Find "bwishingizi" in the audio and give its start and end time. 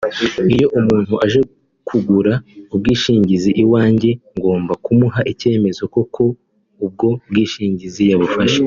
7.31-8.03